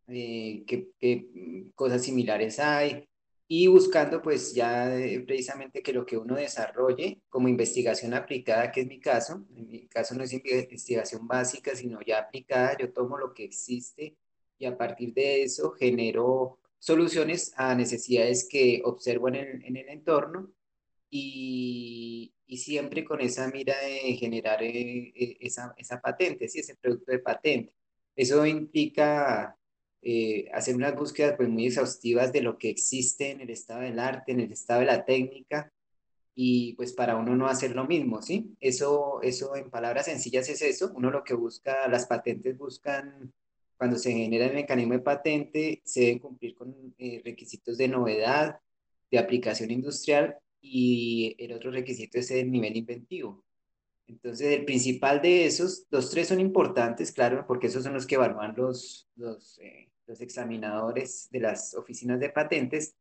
qué, 0.07 0.89
qué 0.99 1.71
cosas 1.75 2.03
similares 2.03 2.59
hay, 2.59 3.10
y 3.53 3.67
buscando 3.67 4.23
pues 4.23 4.55
ya 4.55 4.89
precisamente 5.27 5.83
que 5.83 5.93
lo 5.93 6.07
que 6.07 6.17
uno 6.17 6.37
desarrolle 6.37 7.21
como 7.29 7.49
investigación 7.49 8.15
aplicada, 8.15 8.71
que 8.71 8.83
es 8.83 8.87
mi 8.87 9.01
caso, 9.01 9.45
en 9.57 9.69
mi 9.69 9.89
caso 9.89 10.15
no 10.15 10.23
es 10.23 10.33
investigación 10.33 11.27
básica, 11.27 11.75
sino 11.75 11.99
ya 12.01 12.21
aplicada, 12.21 12.77
yo 12.79 12.93
tomo 12.93 13.19
lo 13.19 13.35
que 13.35 13.43
existe 13.43 14.17
y 14.57 14.67
a 14.67 14.79
partir 14.79 15.13
de 15.15 15.43
eso 15.43 15.73
genero 15.73 16.61
soluciones 16.79 17.53
a 17.57 17.75
necesidades 17.75 18.47
que 18.49 18.83
observo 18.85 19.27
en 19.27 19.35
el, 19.35 19.65
en 19.65 19.77
el 19.79 19.89
entorno 19.89 20.53
y, 21.11 22.33
y, 22.47 22.57
siempre 22.59 23.05
con 23.05 23.21
esa 23.21 23.49
mira 23.49 23.77
de 23.81 24.15
generar 24.15 24.63
eh, 24.63 25.13
eh, 25.13 25.39
esa, 25.41 25.75
esa 25.77 26.01
patente, 26.01 26.49
¿sí? 26.49 26.61
ese 26.61 26.77
producto 26.77 27.11
de 27.11 27.19
patente. 27.19 27.75
Eso 28.15 28.47
implica 28.47 29.59
eh, 30.03 30.49
hacer 30.53 30.77
unas 30.77 30.95
búsquedas 30.97 31.35
pues, 31.37 31.49
muy 31.49 31.67
exhaustivas 31.67 32.33
de 32.33 32.43
lo 32.43 32.59
que 32.59 32.71
existe 32.71 33.31
en 33.31 33.41
el 33.41 33.51
estado 33.51 33.81
del 33.81 33.99
arte, 33.99 34.33
en 34.33 34.41
el 34.41 34.53
estado 34.53 34.81
de 34.81 34.87
la 34.87 35.05
técnica, 35.05 35.73
y 36.35 36.75
pues 36.75 36.93
para 36.93 37.17
uno 37.17 37.37
no 37.37 37.49
hacer 37.49 37.75
lo 37.75 37.87
mismo, 37.87 38.23
¿sí? 38.23 38.57
Eso, 38.61 39.21
eso 39.23 39.57
en 39.57 39.71
palabras 39.71 40.07
sencillas 40.07 40.49
es 40.49 40.63
eso, 40.63 40.93
uno 40.95 41.11
lo 41.11 41.23
que 41.25 41.35
busca, 41.35 41.87
las 41.89 42.07
patentes 42.07 42.57
buscan, 42.57 43.33
cuando 43.77 43.99
se 43.99 44.13
genera 44.13 44.47
el 44.47 44.55
mecanismo 44.55 44.95
de 44.95 45.01
patente, 45.01 45.83
se 45.85 46.01
deben 46.01 46.19
cumplir 46.19 46.55
con 46.55 46.95
eh, 46.99 47.21
requisitos 47.25 47.79
de 47.79 47.89
novedad, 47.89 48.61
de 49.11 49.19
aplicación 49.19 49.71
industrial, 49.71 50.39
y 50.61 51.35
el 51.39 51.53
otro 51.53 51.71
requisito 51.71 52.19
es 52.19 52.31
el 52.31 52.51
nivel 52.51 52.77
inventivo. 52.77 53.45
Entonces, 54.11 54.59
el 54.59 54.65
principal 54.65 55.23
de 55.23 55.47
esos, 55.47 55.87
los 55.91 56.11
tres 56.11 56.29
son 56.29 56.41
importantes, 56.41 57.13
claro, 57.13 57.45
porque 57.47 57.69
esos 57.69 57.85
son 57.85 57.95
los 57.95 58.07
que 58.07 58.17
evalúan 58.17 58.55
los, 58.57 59.09
los, 59.15 59.59
eh, 59.61 59.89
los 60.07 60.21
examinadores 60.21 61.29
de 61.31 61.39
las 61.39 61.75
oficinas 61.75 62.19
de 62.19 62.31
patentes, 62.31 62.97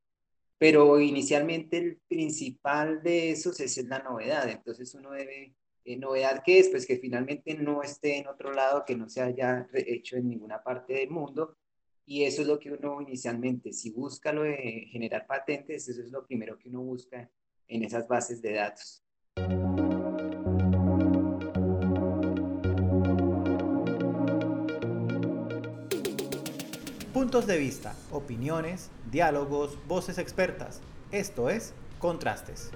pero 0.59 0.99
inicialmente 0.99 1.77
el 1.77 1.97
principal 2.07 3.01
de 3.01 3.31
esos 3.31 3.59
es 3.59 3.83
la 3.85 3.99
novedad. 3.99 4.47
Entonces, 4.49 4.93
uno 4.93 5.11
debe, 5.11 5.55
eh, 5.83 5.97
¿novedad 5.97 6.43
qué 6.45 6.59
es? 6.59 6.69
Pues 6.69 6.85
que 6.85 6.97
finalmente 6.97 7.55
no 7.55 7.81
esté 7.81 8.17
en 8.17 8.27
otro 8.27 8.53
lado, 8.53 8.83
que 8.85 8.95
no 8.95 9.09
se 9.09 9.21
haya 9.21 9.67
hecho 9.73 10.15
en 10.15 10.29
ninguna 10.29 10.61
parte 10.61 10.93
del 10.93 11.09
mundo. 11.09 11.57
Y 12.05 12.23
eso 12.23 12.43
es 12.43 12.47
lo 12.47 12.59
que 12.59 12.71
uno 12.71 13.01
inicialmente, 13.01 13.73
si 13.73 13.89
busca 13.91 14.31
lo 14.31 14.43
de 14.43 14.87
generar 14.91 15.25
patentes, 15.25 15.89
eso 15.89 16.01
es 16.01 16.11
lo 16.11 16.25
primero 16.25 16.57
que 16.57 16.69
uno 16.69 16.81
busca 16.81 17.29
en 17.67 17.83
esas 17.83 18.07
bases 18.07 18.41
de 18.41 18.53
datos. 18.53 19.03
Puntos 27.19 27.47
de 27.47 27.57
vista, 27.57 27.97
opiniones, 28.11 28.91
diálogos, 29.11 29.77
voces 29.89 30.17
expertas. 30.17 30.79
Esto 31.11 31.49
es 31.49 31.73
Contrastes. 31.99 32.71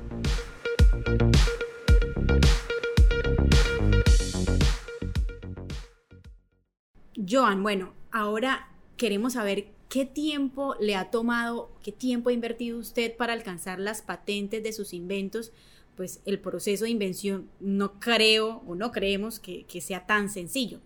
Joan, 7.15 7.63
bueno, 7.63 7.93
ahora 8.11 8.67
queremos 8.97 9.31
saber 9.31 9.67
qué 9.87 10.05
tiempo 10.05 10.75
le 10.77 10.97
ha 10.97 11.09
tomado, 11.09 11.71
qué 11.81 11.93
tiempo 11.93 12.29
ha 12.29 12.33
invertido 12.33 12.77
usted 12.77 13.15
para 13.15 13.31
alcanzar 13.31 13.79
las 13.79 14.01
patentes 14.01 14.61
de 14.61 14.73
sus 14.73 14.91
inventos. 14.91 15.53
Pues 15.95 16.19
el 16.25 16.37
proceso 16.37 16.83
de 16.83 16.89
invención 16.89 17.49
no 17.61 17.97
creo 17.97 18.61
o 18.67 18.75
no 18.75 18.91
creemos 18.91 19.39
que, 19.39 19.63
que 19.67 19.79
sea 19.79 20.05
tan 20.05 20.29
sencillo 20.29 20.81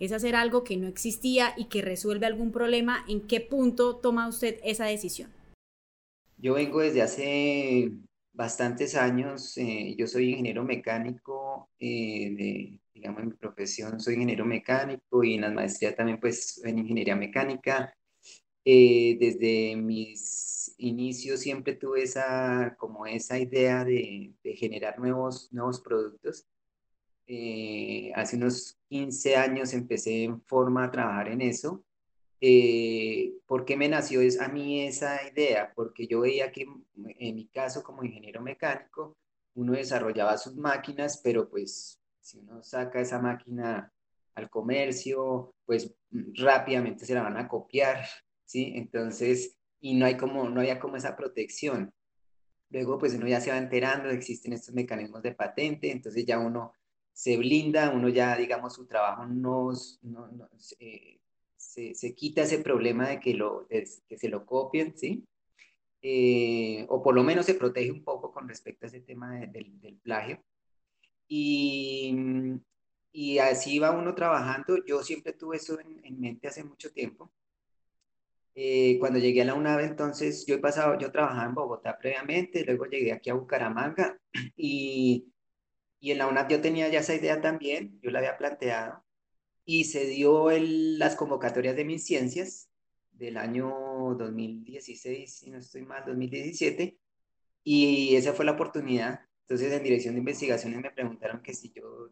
es 0.00 0.12
hacer 0.12 0.34
algo 0.34 0.64
que 0.64 0.76
no 0.78 0.88
existía 0.88 1.54
y 1.56 1.66
que 1.66 1.82
resuelve 1.82 2.26
algún 2.26 2.50
problema, 2.50 3.04
¿en 3.06 3.26
qué 3.26 3.40
punto 3.40 3.96
toma 3.96 4.28
usted 4.28 4.58
esa 4.64 4.86
decisión? 4.86 5.30
Yo 6.38 6.54
vengo 6.54 6.80
desde 6.80 7.02
hace 7.02 7.92
bastantes 8.32 8.96
años, 8.96 9.56
eh, 9.58 9.94
yo 9.98 10.06
soy 10.06 10.30
ingeniero 10.30 10.64
mecánico, 10.64 11.68
eh, 11.78 12.78
digamos 12.94 13.22
en 13.22 13.28
mi 13.28 13.34
profesión 13.34 14.00
soy 14.00 14.14
ingeniero 14.14 14.46
mecánico 14.46 15.22
y 15.22 15.34
en 15.34 15.42
la 15.42 15.50
maestría 15.50 15.94
también 15.94 16.18
pues 16.18 16.62
en 16.64 16.78
ingeniería 16.78 17.14
mecánica. 17.14 17.94
Eh, 18.64 19.16
desde 19.20 19.76
mis 19.76 20.74
inicios 20.78 21.40
siempre 21.40 21.74
tuve 21.74 22.02
esa, 22.02 22.74
como 22.78 23.06
esa 23.06 23.38
idea 23.38 23.84
de, 23.84 24.32
de 24.42 24.56
generar 24.56 24.98
nuevos, 24.98 25.52
nuevos 25.52 25.80
productos 25.80 26.46
eh, 27.26 28.12
hace 28.14 28.36
unos 28.36 28.78
15 28.88 29.36
años 29.36 29.72
empecé 29.72 30.24
en 30.24 30.40
forma 30.42 30.84
a 30.84 30.90
trabajar 30.90 31.28
en 31.28 31.40
eso. 31.42 31.84
Eh, 32.40 33.34
¿Por 33.46 33.64
qué 33.64 33.76
me 33.76 33.88
nació 33.88 34.20
es 34.20 34.40
a 34.40 34.48
mí 34.48 34.82
esa 34.82 35.20
idea? 35.28 35.72
Porque 35.74 36.06
yo 36.06 36.20
veía 36.20 36.50
que 36.50 36.62
en 36.62 37.34
mi 37.34 37.46
caso 37.48 37.82
como 37.82 38.02
ingeniero 38.02 38.40
mecánico, 38.40 39.16
uno 39.54 39.72
desarrollaba 39.72 40.38
sus 40.38 40.56
máquinas, 40.56 41.20
pero 41.22 41.48
pues 41.48 42.00
si 42.20 42.38
uno 42.38 42.62
saca 42.62 43.00
esa 43.00 43.18
máquina 43.20 43.92
al 44.34 44.48
comercio, 44.48 45.54
pues 45.66 45.94
rápidamente 46.34 47.04
se 47.04 47.14
la 47.14 47.22
van 47.22 47.36
a 47.36 47.48
copiar, 47.48 48.04
¿sí? 48.44 48.72
Entonces, 48.76 49.56
y 49.80 49.94
no 49.94 50.06
hay 50.06 50.16
como, 50.16 50.48
no 50.48 50.60
había 50.60 50.78
como 50.80 50.96
esa 50.96 51.16
protección. 51.16 51.92
Luego, 52.70 52.98
pues 52.98 53.14
uno 53.14 53.26
ya 53.26 53.40
se 53.40 53.50
va 53.50 53.58
enterando, 53.58 54.10
existen 54.10 54.52
estos 54.52 54.74
mecanismos 54.74 55.22
de 55.22 55.34
patente, 55.34 55.90
entonces 55.90 56.24
ya 56.24 56.38
uno 56.38 56.72
se 57.12 57.36
blinda, 57.36 57.90
uno 57.90 58.08
ya, 58.08 58.36
digamos, 58.36 58.74
su 58.74 58.86
trabajo 58.86 59.26
no, 59.26 59.74
se, 59.74 61.20
se, 61.56 62.14
quita 62.14 62.42
ese 62.42 62.58
problema 62.58 63.08
de 63.08 63.20
que, 63.20 63.34
lo, 63.34 63.66
que 63.68 64.18
se 64.18 64.28
lo 64.28 64.46
copien, 64.46 64.96
¿sí? 64.96 65.26
Eh, 66.02 66.86
o 66.88 67.02
por 67.02 67.14
lo 67.14 67.22
menos 67.22 67.46
se 67.46 67.54
protege 67.54 67.90
un 67.90 68.02
poco 68.02 68.32
con 68.32 68.48
respecto 68.48 68.86
a 68.86 68.88
ese 68.88 69.00
tema 69.00 69.34
del 69.34 69.98
plagio. 70.02 70.42
Y, 71.28 72.14
y, 73.12 73.38
así 73.38 73.78
va 73.78 73.92
uno 73.92 74.14
trabajando. 74.14 74.84
Yo 74.84 75.02
siempre 75.02 75.32
tuve 75.34 75.56
eso 75.58 75.78
en, 75.80 76.20
mente 76.20 76.48
hace 76.48 76.64
mucho 76.64 76.92
tiempo. 76.92 77.30
Eh, 78.54 78.98
cuando 78.98 79.18
llegué 79.18 79.42
a 79.42 79.44
la 79.44 79.54
UNAV, 79.54 79.80
entonces 79.80 80.44
yo 80.46 80.56
he 80.56 80.58
pasado, 80.58 80.98
yo 80.98 81.12
trabajaba 81.12 81.46
en 81.46 81.54
Bogotá 81.54 81.96
previamente, 81.98 82.64
luego 82.64 82.86
llegué 82.86 83.12
aquí 83.12 83.30
a 83.30 83.34
Bucaramanga 83.34 84.18
y 84.56 85.26
y 86.00 86.12
en 86.12 86.18
la 86.18 86.26
UNAP 86.26 86.50
yo 86.50 86.60
tenía 86.60 86.88
ya 86.88 87.00
esa 87.00 87.14
idea 87.14 87.40
también, 87.40 88.00
yo 88.02 88.10
la 88.10 88.18
había 88.18 88.36
planteado, 88.36 89.04
y 89.64 89.84
se 89.84 90.06
dio 90.06 90.50
el, 90.50 90.98
las 90.98 91.14
convocatorias 91.14 91.76
de 91.76 91.84
mis 91.84 92.04
ciencias 92.04 92.70
del 93.12 93.36
año 93.36 93.70
2016, 94.18 95.32
si 95.32 95.50
no 95.50 95.58
estoy 95.58 95.82
mal, 95.82 96.04
2017, 96.06 96.98
y 97.62 98.16
esa 98.16 98.32
fue 98.32 98.44
la 98.44 98.52
oportunidad. 98.52 99.20
Entonces 99.42 99.72
en 99.72 99.82
dirección 99.82 100.14
de 100.14 100.20
investigaciones 100.20 100.80
me 100.80 100.90
preguntaron 100.90 101.42
que 101.42 101.54
si 101.54 101.70
yo 101.72 102.10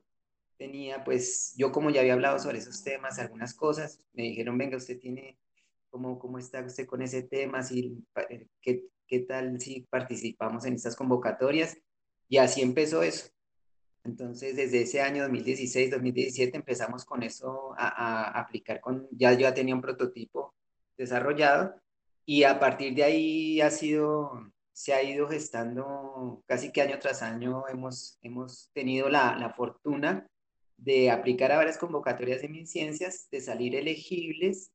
tenía, 0.58 1.02
pues 1.04 1.54
yo 1.56 1.72
como 1.72 1.90
ya 1.90 2.00
había 2.00 2.12
hablado 2.12 2.38
sobre 2.38 2.58
esos 2.58 2.82
temas, 2.82 3.18
algunas 3.18 3.54
cosas, 3.54 4.02
me 4.12 4.24
dijeron, 4.24 4.58
venga, 4.58 4.76
usted 4.76 4.98
tiene, 4.98 5.38
¿cómo, 5.88 6.18
cómo 6.18 6.38
está 6.38 6.62
usted 6.62 6.86
con 6.86 7.00
ese 7.00 7.22
tema? 7.22 7.62
Si, 7.62 8.04
eh, 8.28 8.46
¿qué, 8.60 8.84
¿Qué 9.06 9.20
tal 9.20 9.58
si 9.58 9.80
participamos 9.88 10.66
en 10.66 10.74
estas 10.74 10.94
convocatorias? 10.94 11.78
Y 12.28 12.36
así 12.36 12.60
empezó 12.60 13.02
eso. 13.02 13.30
Entonces, 14.04 14.56
desde 14.56 14.82
ese 14.82 15.02
año 15.02 15.22
2016, 15.24 15.90
2017 15.90 16.56
empezamos 16.56 17.04
con 17.04 17.22
eso 17.22 17.74
a, 17.76 18.40
aplicar 18.40 18.80
con, 18.80 19.06
ya 19.10 19.32
yo 19.32 19.40
ya 19.40 19.54
tenía 19.54 19.74
un 19.74 19.82
prototipo 19.82 20.54
desarrollado 20.96 21.74
y 22.24 22.44
a 22.44 22.58
partir 22.58 22.94
de 22.94 23.04
ahí 23.04 23.60
ha 23.60 23.70
sido, 23.70 24.52
se 24.72 24.94
ha 24.94 25.02
ido 25.02 25.28
gestando 25.28 26.42
casi 26.46 26.72
que 26.72 26.82
año 26.82 26.98
tras 26.98 27.22
año 27.22 27.68
hemos, 27.68 28.18
hemos 28.22 28.70
tenido 28.72 29.08
la, 29.08 29.36
la 29.36 29.52
fortuna 29.52 30.26
de 30.76 31.10
aplicar 31.10 31.52
a 31.52 31.56
varias 31.56 31.78
convocatorias 31.78 32.40
de 32.42 32.66
ciencias, 32.66 33.28
de 33.30 33.40
salir 33.40 33.74
elegibles 33.74 34.70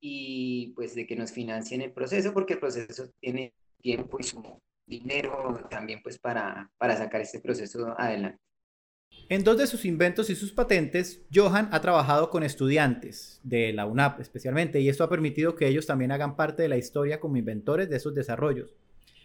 y 0.00 0.72
pues 0.74 0.94
de 0.94 1.06
que 1.06 1.14
nos 1.14 1.30
financien 1.30 1.82
el 1.82 1.92
proceso, 1.92 2.32
porque 2.32 2.54
el 2.54 2.60
proceso 2.60 3.08
tiene 3.20 3.54
tiempo 3.80 4.18
y 4.18 4.24
su 4.24 4.60
dinero 4.86 5.66
también 5.70 6.02
pues 6.02 6.18
para, 6.18 6.70
para 6.78 6.96
sacar 6.96 7.20
este 7.20 7.40
proceso 7.40 7.94
adelante. 7.96 8.40
En 9.28 9.44
dos 9.44 9.56
de 9.56 9.66
sus 9.66 9.86
inventos 9.86 10.28
y 10.28 10.34
sus 10.34 10.52
patentes, 10.52 11.22
Johan 11.34 11.68
ha 11.72 11.80
trabajado 11.80 12.28
con 12.28 12.42
estudiantes 12.42 13.40
de 13.42 13.72
la 13.72 13.86
UNAP 13.86 14.20
especialmente, 14.20 14.80
y 14.80 14.90
esto 14.90 15.04
ha 15.04 15.08
permitido 15.08 15.54
que 15.54 15.68
ellos 15.68 15.86
también 15.86 16.12
hagan 16.12 16.36
parte 16.36 16.62
de 16.62 16.68
la 16.68 16.76
historia 16.76 17.18
como 17.18 17.38
inventores 17.38 17.88
de 17.88 17.96
esos 17.96 18.14
desarrollos. 18.14 18.76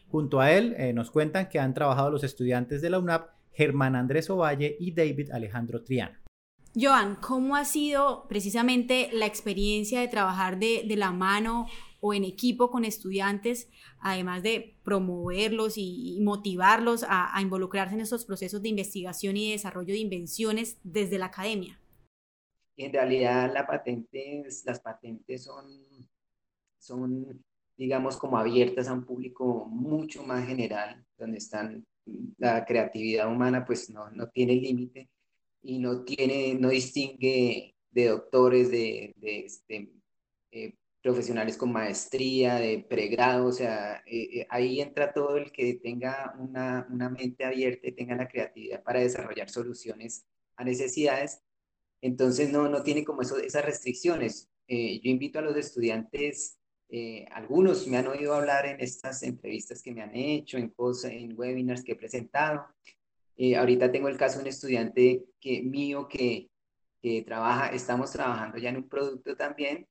Junto 0.09 0.39
a 0.39 0.53
él 0.53 0.75
eh, 0.77 0.93
nos 0.93 1.11
cuentan 1.11 1.49
que 1.49 1.59
han 1.59 1.73
trabajado 1.73 2.09
los 2.09 2.23
estudiantes 2.23 2.81
de 2.81 2.89
la 2.89 2.99
UNAP 2.99 3.29
Germán 3.51 3.95
Andrés 3.95 4.29
Ovalle 4.29 4.77
y 4.79 4.91
David 4.91 5.31
Alejandro 5.31 5.83
Triana. 5.83 6.21
Joan, 6.79 7.15
¿cómo 7.15 7.55
ha 7.55 7.65
sido 7.65 8.27
precisamente 8.29 9.09
la 9.11 9.25
experiencia 9.25 9.99
de 9.99 10.07
trabajar 10.07 10.59
de, 10.59 10.85
de 10.87 10.95
la 10.95 11.11
mano 11.11 11.67
o 11.99 12.13
en 12.13 12.23
equipo 12.23 12.69
con 12.69 12.85
estudiantes, 12.85 13.69
además 13.99 14.43
de 14.43 14.77
promoverlos 14.83 15.73
y, 15.77 16.19
motivarlos 16.21 17.03
a, 17.03 17.35
a, 17.35 17.41
involucrarse 17.41 17.95
en 17.95 18.01
estos 18.01 18.25
procesos 18.25 18.61
de 18.61 18.69
investigación 18.69 19.37
y 19.37 19.51
desarrollo 19.51 19.93
de 19.93 19.99
invenciones 19.99 20.77
desde 20.83 21.17
la 21.17 21.27
academia? 21.27 21.79
En 22.77 22.93
realidad 22.93 23.51
la 23.53 23.65
patente, 23.65 24.43
las 24.65 24.79
patentes 24.79 25.43
son, 25.43 25.65
son, 26.77 27.43
digamos, 27.75 28.17
como 28.17 28.37
abiertas 28.37 28.87
a 28.87 28.93
un 28.93 29.03
público 29.03 29.65
mucho 29.65 30.23
más 30.23 30.45
general, 30.45 31.03
donde 31.17 31.39
están 31.39 31.85
la 32.37 32.65
creatividad 32.65 33.31
humana 33.31 33.65
pues 33.65 33.89
no, 33.89 34.09
no 34.11 34.27
tiene 34.29 34.55
límite 34.55 35.09
y 35.61 35.79
no 35.79 36.03
tiene, 36.03 36.55
no 36.55 36.69
distingue 36.69 37.75
de 37.91 38.07
doctores, 38.07 38.69
de, 38.71 39.13
de, 39.17 39.51
de 39.67 39.91
eh, 40.51 40.75
profesionales 41.01 41.57
con 41.57 41.71
maestría, 41.71 42.55
de 42.55 42.85
pregrado, 42.87 43.47
o 43.47 43.51
sea, 43.51 44.03
eh, 44.05 44.39
eh, 44.39 44.47
ahí 44.49 44.81
entra 44.81 45.13
todo 45.13 45.37
el 45.37 45.51
que 45.51 45.75
tenga 45.75 46.35
una, 46.39 46.87
una, 46.89 47.09
mente 47.09 47.45
abierta 47.45 47.87
y 47.87 47.91
tenga 47.93 48.15
la 48.15 48.27
creatividad 48.27 48.83
para 48.83 48.99
desarrollar 48.99 49.49
soluciones 49.49 50.25
a 50.55 50.63
necesidades. 50.63 51.41
Entonces 52.01 52.51
no, 52.51 52.67
no 52.69 52.83
tiene 52.83 53.03
como 53.03 53.21
eso, 53.21 53.37
esas 53.37 53.65
restricciones. 53.65 54.49
Eh, 54.67 54.99
yo 55.01 55.09
invito 55.09 55.39
a 55.39 55.43
los 55.43 55.55
estudiantes, 55.55 56.59
algunos 57.31 57.85
me 57.87 57.97
han 57.97 58.07
oído 58.07 58.33
hablar 58.33 58.65
en 58.65 58.79
estas 58.79 59.21
entrevistas 59.21 59.83
que 59.83 59.91
me 59.91 60.01
han 60.01 60.15
hecho, 60.15 60.57
en, 60.57 60.69
cosas, 60.69 61.11
en 61.11 61.37
webinars 61.37 61.83
que 61.83 61.91
he 61.91 61.95
presentado. 61.95 62.65
Ahorita 63.57 63.91
tengo 63.91 64.07
el 64.07 64.17
caso 64.17 64.37
de 64.37 64.43
un 64.43 64.47
estudiante 64.47 65.25
que, 65.39 65.61
mío 65.61 66.07
que, 66.07 66.49
que 67.01 67.23
trabaja, 67.23 67.69
estamos 67.73 68.11
trabajando 68.11 68.57
ya 68.57 68.69
en 68.69 68.77
un 68.77 68.87
producto 68.87 69.35
también 69.35 69.85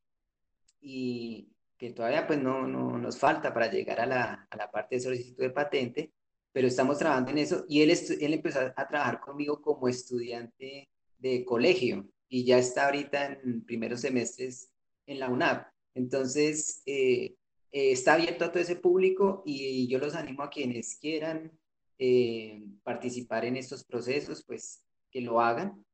y 0.81 1.49
que 1.77 1.91
todavía 1.91 2.27
pues 2.27 2.41
no, 2.41 2.67
no 2.67 2.99
nos 2.99 3.19
falta 3.19 3.53
para 3.53 3.71
llegar 3.71 4.01
a 4.01 4.07
la, 4.07 4.49
a 4.51 4.57
la 4.57 4.71
parte 4.71 4.97
de 4.97 5.01
solicitud 5.01 5.43
de 5.43 5.51
patente, 5.51 6.13
pero 6.53 6.69
estamos 6.69 6.99
trabajando 6.99 7.31
en 7.33 7.39
eso 7.39 7.65
y 7.69 7.83
él, 7.83 7.91
él 7.91 8.35
empezó 8.35 8.61
a 8.61 8.89
trabajar 8.89 9.21
conmigo 9.21 9.61
como 9.61 9.89
estudiante 9.89 10.89
de 11.19 11.45
colegio 11.45 12.09
y 12.29 12.45
ya 12.45 12.59
está 12.59 12.87
ahorita 12.87 13.41
en 13.45 13.63
primeros 13.65 14.01
semestres 14.01 14.71
en 15.07 15.21
la 15.21 15.29
UNAP. 15.29 15.69
Entonces, 15.95 16.83
eh, 16.87 17.35
eh, 17.73 17.93
está 17.93 18.15
abierto 18.15 18.45
a 18.45 18.53
todo 18.53 18.63
ese 18.63 18.77
público 18.77 19.43
y 19.45 19.87
yo 19.89 19.99
los 19.99 20.15
animo 20.15 20.43
a 20.43 20.51
quienes 20.51 20.97
quieran 20.97 21.53
eh, 21.99 22.63
participar 22.83 23.45
en 23.45 23.57
estos 23.57 23.85
procesos, 23.85 24.45
pues 24.47 24.83
que 25.11 25.21
lo 25.21 25.41
hagan. 25.41 25.85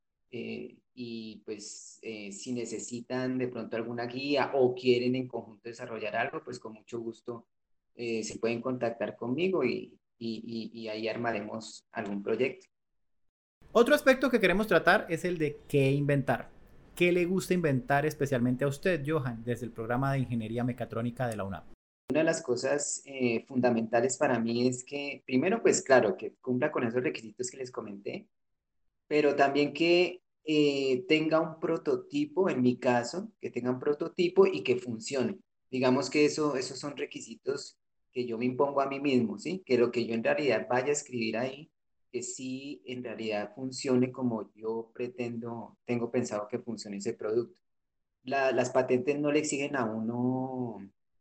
Y 0.95 1.43
pues 1.45 2.01
si 2.03 2.53
necesitan 2.53 3.39
de 3.39 3.49
pronto 3.49 3.77
alguna 3.77 4.07
guía 4.07 4.51
o 4.55 4.75
quieren 4.75 5.15
en 5.15 5.29
conjunto 5.29 5.69
desarrollar 5.69 6.17
algo, 6.17 6.43
pues 6.45 6.59
con 6.59 6.75
mucho 6.75 7.01
gusto 7.01 7.47
se 7.95 8.39
pueden 8.41 8.61
contactar 8.61 9.17
conmigo 9.17 9.65
y, 9.65 9.99
y, 10.19 10.71
y 10.73 10.89
ahí 10.89 11.09
armaremos 11.09 11.87
algún 11.93 12.23
proyecto. 12.23 12.67
Otro 13.73 13.95
aspecto 13.95 14.31
que 14.31 14.41
queremos 14.41 14.67
tratar 14.67 15.07
es 15.09 15.25
el 15.25 15.39
de 15.39 15.59
qué 15.69 15.91
inventar. 15.93 16.51
¿Qué 16.95 17.11
le 17.11 17.25
gusta 17.25 17.55
inventar 17.55 18.05
especialmente 18.05 18.65
a 18.65 18.69
usted, 18.69 19.03
Johan, 19.07 19.43
desde 19.45 19.65
el 19.65 19.73
programa 19.73 20.13
de 20.13 20.19
Ingeniería 20.21 20.63
Mecatrónica 20.63 21.27
de 21.27 21.37
la 21.37 21.45
UNAP? 21.45 21.65
Una 22.11 22.21
de 22.21 22.25
las 22.25 22.43
cosas 22.43 23.03
eh, 23.07 23.45
fundamentales 23.47 24.19
para 24.19 24.39
mí 24.39 24.69
es 24.69 24.85
que, 24.85 25.23
primero, 25.25 25.63
pues 25.63 25.81
claro, 25.83 26.17
que 26.19 26.35
cumpla 26.43 26.71
con 26.71 26.85
esos 26.85 27.03
requisitos 27.03 27.51
que 27.51 27.57
les 27.57 27.71
comenté, 27.71 28.29
pero 29.09 29.35
también 29.35 29.73
que 29.73 30.22
eh, 30.45 31.05
tenga 31.09 31.41
un 31.41 31.61
prototipo, 31.61 32.51
en 32.51 32.63
mi 32.63 32.77
caso, 32.77 33.33
que 33.41 33.51
tenga 33.51 33.71
un 33.71 33.79
prototipo 33.79 34.47
y 34.47 34.63
que 34.63 34.77
funcione. 34.77 35.39
Digamos 35.71 36.11
que 36.11 36.25
eso, 36.25 36.57
esos 36.57 36.79
son 36.79 36.97
requisitos 36.97 37.79
que 38.13 38.27
yo 38.27 38.37
me 38.39 38.45
impongo 38.45 38.81
a 38.81 38.87
mí 38.89 39.01
mismo, 39.01 39.39
¿sí? 39.39 39.63
Que 39.65 39.79
lo 39.79 39.91
que 39.91 40.05
yo 40.07 40.15
en 40.15 40.25
realidad 40.25 40.67
vaya 40.69 40.89
a 40.89 40.93
escribir 40.93 41.37
ahí 41.39 41.73
que 42.13 42.23
sí 42.23 42.83
en 42.85 43.03
realidad 43.03 43.55
funcione 43.55 44.13
como 44.13 44.53
yo 44.55 44.91
pretendo, 44.95 45.79
tengo 45.87 46.11
pensado 46.11 46.47
que 46.47 46.59
funcione 46.59 46.99
ese 46.99 47.15
producto. 47.15 47.59
las 48.25 48.71
patentes 48.71 49.19
no 49.19 49.33
le 49.33 49.41
exigen 49.41 49.75
a 49.77 49.85
uno, 49.85 50.79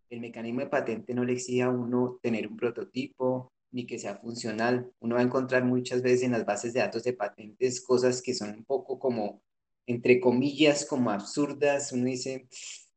el 0.10 0.19
mecanismo 0.19 0.60
de 0.60 0.67
patente 0.67 1.13
no 1.13 1.23
le 1.23 1.34
exige 1.34 1.63
a 1.63 1.69
uno 1.69 2.19
tener 2.21 2.47
un 2.47 2.57
prototipo 2.57 3.53
ni 3.71 3.86
que 3.86 3.99
sea 3.99 4.15
funcional. 4.17 4.91
Uno 4.99 5.15
va 5.15 5.21
a 5.21 5.25
encontrar 5.25 5.63
muchas 5.63 6.01
veces 6.01 6.23
en 6.23 6.31
las 6.31 6.45
bases 6.45 6.73
de 6.73 6.81
datos 6.81 7.03
de 7.03 7.13
patentes 7.13 7.81
cosas 7.81 8.21
que 8.21 8.34
son 8.34 8.49
un 8.51 8.65
poco 8.65 8.99
como, 8.99 9.41
entre 9.86 10.19
comillas, 10.19 10.86
como 10.86 11.12
absurdas. 11.12 11.91
Uno 11.91 12.05
dice, 12.05 12.47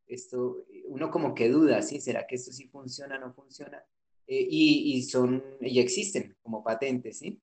esto, 0.07 0.65
uno 0.87 1.11
como 1.11 1.35
que 1.35 1.49
duda, 1.49 1.83
¿sí? 1.83 2.01
¿Será 2.01 2.27
que 2.27 2.37
esto 2.37 2.53
sí 2.53 2.69
funciona, 2.69 3.19
no 3.19 3.33
funciona? 3.33 3.85
Eh, 4.27 4.47
y, 4.51 4.95
y, 4.95 5.03
son, 5.03 5.43
y 5.61 5.81
existen 5.81 6.37
como 6.43 6.63
patentes, 6.65 7.19
¿sí? 7.19 7.41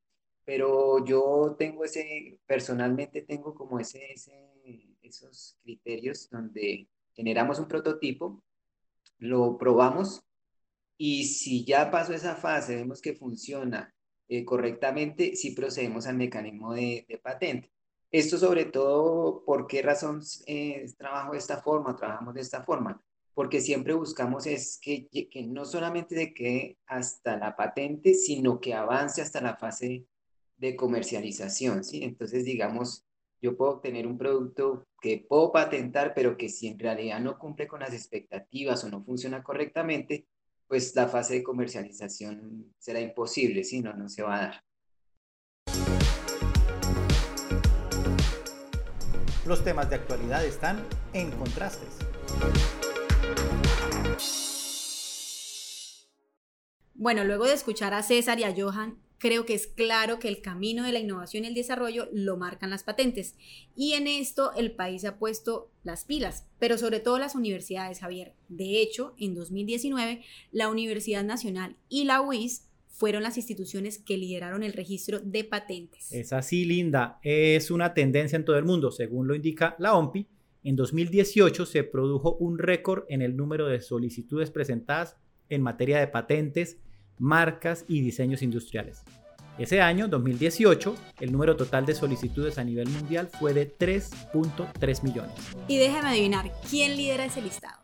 pero 0.52 1.06
yo 1.06 1.56
tengo 1.58 1.86
ese, 1.86 2.39
personalmente 2.46 3.22
tengo 3.22 3.54
como 3.54 3.80
ese, 3.80 4.13
esos 5.02 5.58
criterios 5.63 6.30
donde 6.30 6.89
generamos 7.13 7.60
un 7.60 7.67
prototipo, 7.67 8.44
lo 9.17 9.58
probamos 9.58 10.24
y 11.04 11.24
si 11.26 11.66
ya 11.66 11.90
pasó 11.90 12.14
esa 12.14 12.36
fase, 12.36 12.76
vemos 12.76 13.02
que 13.02 13.16
funciona 13.16 13.92
eh, 14.28 14.46
correctamente, 14.46 15.36
sí 15.36 15.50
procedemos 15.50 16.06
al 16.06 16.16
mecanismo 16.16 16.76
de, 16.76 17.20
patente. 17.24 17.72
Esto 18.12 18.38
sobre 18.38 18.66
todo, 18.66 19.44
¿por 19.44 19.66
qué 19.66 19.82
razón 19.82 20.22
eh, 20.46 20.86
trabajo 21.00 21.32
de 21.32 21.40
esta 21.40 21.60
forma, 21.60 21.96
trabajamos 21.96 22.36
de 22.36 22.42
esta 22.42 22.64
forma? 22.64 23.02
Porque 23.34 23.62
siempre 23.62 23.96
buscamos 23.96 24.46
es 24.46 24.78
que, 24.80 25.08
que 25.10 25.48
no 25.48 25.66
solamente 25.66 26.14
de 26.14 26.36
que 26.36 26.78
hasta 26.86 27.36
la 27.36 27.56
patente, 27.56 28.14
sino 28.14 28.60
que 28.60 28.76
avance 28.76 29.24
hasta 29.24 29.42
la 29.42 29.56
fase 29.56 30.06
de 30.58 30.76
comercialización, 30.76 31.84
¿sí? 31.84 32.04
Entonces, 32.04 32.46
digamos, 32.46 33.08
yo 33.42 33.58
puedo 33.58 33.72
obtener 33.72 34.06
un 34.06 34.20
producto 34.20 34.86
que 35.02 35.26
puedo 35.28 35.52
patentar, 35.52 36.14
pero 36.14 36.38
que 36.38 36.48
si 36.48 36.68
en 36.68 36.78
realidad 36.78 37.20
no 37.20 37.40
cumple 37.40 37.68
con 37.68 37.80
las 37.80 37.92
expectativas 37.92 38.84
o 38.84 38.90
no 38.92 39.04
funciona 39.04 39.42
correctamente, 39.42 40.28
pues 40.72 40.96
la 40.96 41.10
fase 41.10 41.34
de 41.34 41.44
comercialización 41.44 42.74
será 42.80 43.02
imposible, 43.02 43.62
¿sí? 43.66 43.82
No, 43.82 43.92
no 43.92 44.08
se 44.08 44.24
va 44.24 44.38
a 44.38 44.42
dar. 44.42 44.64
Los 49.46 49.66
temas 49.66 49.90
de 49.90 49.98
actualidad 49.98 50.46
están 50.46 50.82
en 51.12 51.30
contrastes. 51.32 51.90
Bueno, 56.94 57.26
luego 57.26 57.48
de 57.48 57.54
escuchar 57.54 57.94
a 57.94 58.02
César 58.02 58.40
y 58.40 58.46
a 58.46 58.56
Johan, 58.56 58.98
creo 59.22 59.46
que 59.46 59.54
es 59.54 59.68
claro 59.68 60.18
que 60.18 60.28
el 60.28 60.42
camino 60.42 60.84
de 60.84 60.92
la 60.92 61.00
innovación 61.00 61.46
y 61.46 61.48
el 61.48 61.54
desarrollo 61.54 62.10
lo 62.12 62.38
marcan 62.38 62.72
las 62.72 62.84
patentes. 62.84 63.36
Y 63.76 63.94
en 63.94 64.08
esto 64.08 64.52
el 64.56 64.72
país 64.72 65.06
ha 65.06 65.20
puesto 65.20 65.70
las 65.84 66.06
pilas, 66.06 66.48
pero 66.58 66.76
sobre 66.80 67.00
todo 67.00 67.20
las 67.20 67.36
universidades, 67.36 68.00
Javier. 68.00 68.34
De 68.50 68.82
hecho, 68.82 69.14
en 69.20 69.36
2019, 69.36 70.24
la 70.52 70.70
Universidad 70.70 71.24
Nacional 71.24 71.76
y 71.88 72.06
la 72.06 72.20
UIS 72.20 72.68
fueron 72.88 73.22
las 73.22 73.38
instituciones 73.38 74.00
que 74.00 74.18
lideraron 74.18 74.64
el 74.64 74.74
registro 74.74 75.20
de 75.20 75.44
patentes. 75.44 76.12
Es 76.12 76.34
así, 76.34 76.66
Linda. 76.66 77.20
Es 77.22 77.70
una 77.70 77.94
tendencia 77.94 78.38
en 78.38 78.46
todo 78.46 78.58
el 78.58 78.66
mundo, 78.66 78.90
según 78.90 79.28
lo 79.28 79.36
indica 79.36 79.76
la 79.78 79.94
OMPI. 79.94 80.28
En 80.64 80.76
2018 80.76 81.68
se 81.68 81.84
produjo 81.84 82.38
un 82.38 82.58
récord 82.58 83.04
en 83.08 83.22
el 83.22 83.38
número 83.38 83.68
de 83.68 83.82
solicitudes 83.82 84.50
presentadas 84.50 85.16
en 85.48 85.62
materia 85.62 86.00
de 86.00 86.08
patentes 86.08 86.80
marcas 87.22 87.86
y 87.88 88.02
diseños 88.02 88.42
industriales. 88.42 89.04
Ese 89.58 89.80
año, 89.80 90.08
2018, 90.08 90.96
el 91.20 91.32
número 91.32 91.56
total 91.56 91.86
de 91.86 91.94
solicitudes 91.94 92.58
a 92.58 92.64
nivel 92.64 92.90
mundial 92.90 93.30
fue 93.40 93.54
de 93.54 93.72
3.3 93.78 95.04
millones. 95.04 95.36
Y 95.68 95.78
déjame 95.78 96.10
adivinar, 96.10 96.52
¿quién 96.70 96.98
lidera 96.98 97.26
ese 97.26 97.42
listado? 97.42 97.80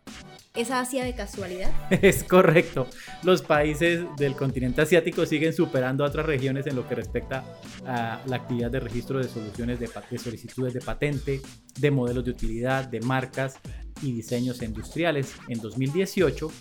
¿Es 0.55 0.71
Asia 0.71 1.05
de 1.05 1.13
casualidad? 1.13 1.69
Es 2.01 2.23
correcto. 2.23 2.87
Los 3.21 3.43
países 3.43 4.05
del 4.17 4.35
continente 4.35 4.81
asiático 4.81 5.23
siguen 5.27 5.53
superando 5.53 6.03
a 6.03 6.07
otras 6.07 6.25
regiones 6.25 6.65
en 6.65 6.75
lo 6.75 6.87
que 6.87 6.95
respecta 6.95 7.45
a 7.85 8.21
la 8.25 8.37
actividad 8.37 8.71
de 8.71 8.79
registro 8.79 9.19
de 9.19 9.25
soluciones 9.25 9.79
de, 9.79 9.87
de 10.09 10.17
solicitudes 10.17 10.73
de 10.73 10.81
patente, 10.81 11.41
de 11.77 11.91
modelos 11.91 12.25
de 12.25 12.31
utilidad, 12.31 12.85
de 12.85 13.01
marcas 13.01 13.59
y 14.01 14.13
diseños 14.13 14.63
industriales. 14.63 15.35
En 15.47 15.59
2018, 15.59 16.51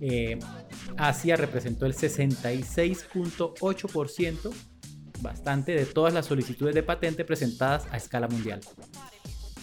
eh, 0.00 0.38
Asia 0.96 1.36
representó 1.36 1.86
el 1.86 1.94
66.8%, 1.94 4.52
bastante, 5.20 5.70
de 5.72 5.86
todas 5.86 6.12
las 6.12 6.26
solicitudes 6.26 6.74
de 6.74 6.82
patente 6.82 7.24
presentadas 7.24 7.86
a 7.90 7.96
escala 7.96 8.26
mundial. 8.28 8.60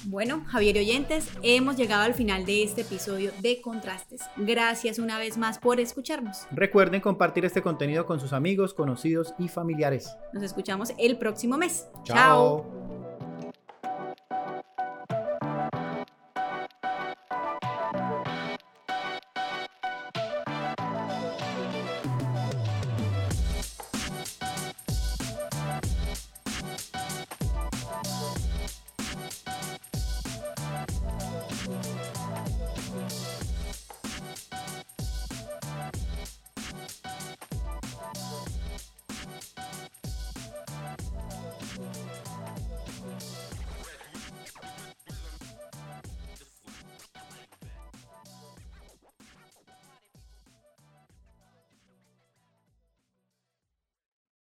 Bueno, 0.05 0.43
Javier 0.47 0.77
y 0.77 0.79
oyentes, 0.79 1.29
hemos 1.43 1.77
llegado 1.77 2.01
al 2.03 2.15
final 2.15 2.43
de 2.45 2.63
este 2.63 2.81
episodio 2.81 3.31
de 3.39 3.61
Contrastes. 3.61 4.21
Gracias 4.35 4.97
una 4.97 5.19
vez 5.19 5.37
más 5.37 5.59
por 5.59 5.79
escucharnos. 5.79 6.47
Recuerden 6.49 7.01
compartir 7.01 7.45
este 7.45 7.61
contenido 7.61 8.07
con 8.07 8.19
sus 8.19 8.33
amigos, 8.33 8.73
conocidos 8.73 9.35
y 9.37 9.47
familiares. 9.47 10.15
Nos 10.33 10.41
escuchamos 10.43 10.93
el 10.97 11.17
próximo 11.17 11.55
mes. 11.57 11.87
Chao. 12.03 13.00